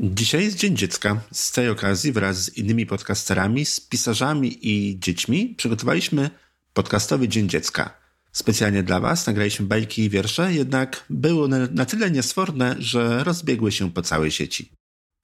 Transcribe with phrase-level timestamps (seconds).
[0.00, 1.20] Dzisiaj jest Dzień Dziecka.
[1.32, 6.30] Z tej okazji wraz z innymi podcasterami, z pisarzami i dziećmi przygotowaliśmy
[6.72, 7.94] podcastowy Dzień Dziecka.
[8.32, 13.72] Specjalnie dla Was nagraliśmy bajki i wiersze, jednak były one na tyle niesforne, że rozbiegły
[13.72, 14.72] się po całej sieci.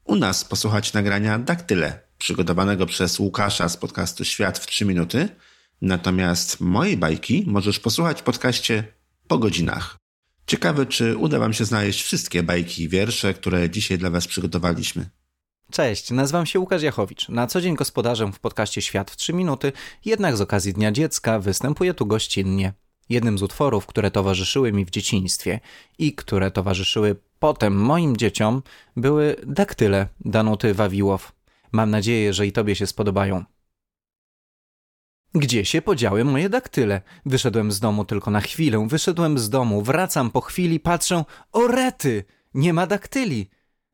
[0.04, 5.28] U nas posłuchać nagrania Daktyle, przygotowanego przez Łukasza z podcastu Świat w 3 minuty,
[5.82, 8.84] natomiast mojej bajki możesz posłuchać w podcaście
[9.28, 10.03] po godzinach.
[10.46, 15.10] Ciekawe, czy uda Wam się znaleźć wszystkie bajki i wiersze, które dzisiaj dla Was przygotowaliśmy.
[15.70, 17.28] Cześć, nazywam się Łukasz Jachowicz.
[17.28, 19.72] Na co dzień gospodarzem w podcaście Świat w 3 minuty,
[20.04, 22.72] jednak z okazji Dnia Dziecka występuję tu gościnnie.
[23.08, 25.60] Jednym z utworów, które towarzyszyły mi w dzieciństwie
[25.98, 28.62] i które towarzyszyły potem moim dzieciom,
[28.96, 31.32] były daktyle Danuty Wawiłow.
[31.72, 33.44] Mam nadzieję, że i Tobie się spodobają.
[35.36, 37.00] Gdzie się podziały moje daktyle?
[37.26, 42.24] Wyszedłem z domu tylko na chwilę, wyszedłem z domu, wracam po chwili, patrzę, o rety,
[42.54, 43.50] nie ma daktyli.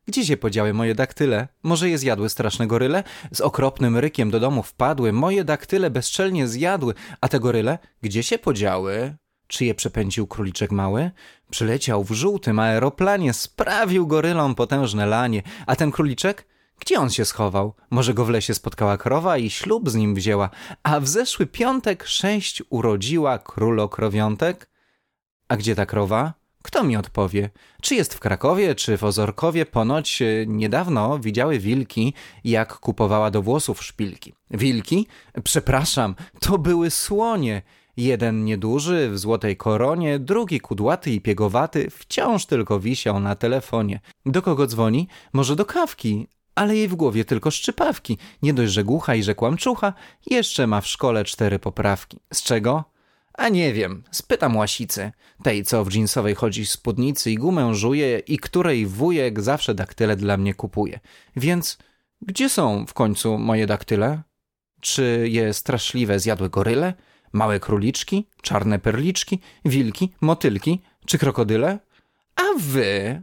[0.07, 1.49] Gdzie się podziały moje daktyle?
[1.63, 3.05] Może je zjadły straszne goryle?
[3.33, 8.39] Z okropnym rykiem do domu wpadły, moje daktyle bezczelnie zjadły, a te goryle gdzie się
[8.39, 9.17] podziały?
[9.47, 11.11] Czy je przepędził króliczek mały?
[11.51, 16.47] Przyleciał w żółtym aeroplanie, sprawił gorylom potężne lanie, a ten króliczek?
[16.81, 17.75] Gdzie on się schował?
[17.91, 20.51] Może go w lesie spotkała krowa i ślub z nim wzięła,
[20.83, 24.71] a w zeszły piątek sześć urodziła królokrowiątek?
[25.49, 26.35] A gdzie ta krowa?
[26.63, 27.51] Kto mi odpowie?
[27.83, 29.67] Czy jest w Krakowie, czy w Ozorkowie?
[29.67, 32.15] Ponoć e, niedawno widziały wilki,
[32.45, 34.33] jak kupowała do włosów szpilki.
[34.51, 35.07] Wilki?
[35.45, 37.63] Przepraszam, to były słonie.
[37.97, 44.01] Jeden nieduży w złotej koronie, drugi kudłaty i piegowaty wciąż tylko wisiał na telefonie.
[44.27, 45.09] Do kogo dzwoni?
[45.33, 48.19] Może do kawki, ale jej w głowie tylko szczypawki.
[48.43, 49.93] Nie dość, że głucha i że kłamczucha,
[50.27, 52.19] jeszcze ma w szkole cztery poprawki.
[52.33, 52.85] Z czego?
[53.35, 55.13] A nie wiem, spytam łasicy,
[55.43, 60.17] tej co w dżinsowej chodzi z spódnicy i gumę żuje i której wujek zawsze daktyle
[60.17, 61.01] dla mnie kupuje.
[61.37, 61.79] Więc
[62.23, 64.23] gdzie są w końcu moje daktyle?
[64.81, 66.95] Czy je straszliwe zjadły goryle?
[67.33, 68.29] Małe króliczki?
[68.43, 69.39] Czarne perliczki?
[69.65, 70.13] Wilki?
[70.21, 70.83] Motylki?
[71.07, 71.79] Czy krokodyle?
[72.37, 73.23] A wy?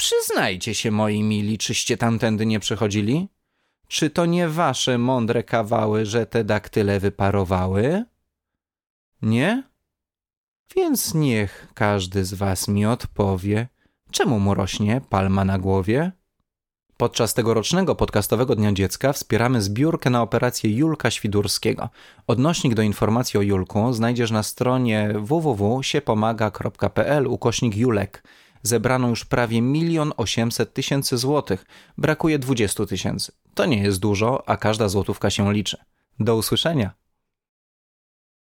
[0.00, 3.28] Przyznajcie się, moi mili, czyście tamtędy nie przechodzili?
[3.88, 8.04] Czy to nie wasze mądre kawały, że te daktyle wyparowały?
[9.22, 9.62] Nie?
[10.76, 13.68] Więc niech każdy z was mi odpowie,
[14.10, 16.12] czemu mu rośnie palma na głowie?
[16.96, 21.88] Podczas tegorocznego podcastowego Dnia Dziecka wspieramy zbiórkę na operację Julka Świdurskiego.
[22.26, 28.22] Odnośnik do informacji o Julku znajdziesz na stronie www.siepomaga.pl ukośnik Julek.
[28.62, 31.66] Zebrano już prawie milion osiemset tysięcy złotych.
[31.98, 33.32] Brakuje dwudziestu tysięcy.
[33.54, 35.76] To nie jest dużo, a każda złotówka się liczy.
[36.20, 36.90] Do usłyszenia.